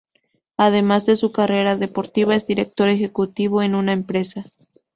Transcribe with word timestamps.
Además 0.57 1.05
de 1.05 1.15
su 1.15 1.31
carrera 1.31 1.77
deportiva 1.77 2.33
es 2.35 2.47
director 2.47 2.89
ejecutivo 2.89 3.61
en 3.61 3.75
una 3.75 3.93
empresa. 3.93 4.47